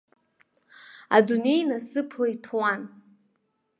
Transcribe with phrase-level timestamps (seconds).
[1.15, 2.81] Адунеи насыԥла иҭәуан.